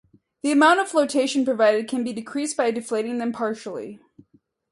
The 0.41 0.51
amount 0.51 0.79
of 0.79 0.87
flotation 0.89 1.45
provided 1.45 1.87
can 1.87 2.03
be 2.03 2.11
decreased 2.11 2.57
by 2.57 2.71
deflating 2.71 3.19
them 3.19 3.31
partially. 3.31 3.99